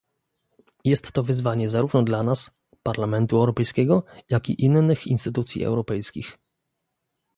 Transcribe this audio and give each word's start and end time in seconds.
Jest 0.83 1.11
to 1.11 1.23
wyzwanie 1.23 1.69
zarówno 1.69 2.03
dla 2.03 2.23
nas, 2.23 2.51
Parlamentu 2.83 3.35
Europejskiego, 3.37 4.03
jak 4.29 4.49
i 4.49 4.65
innych 4.65 5.07
instytucji 5.07 5.63
europejskich 5.63 6.37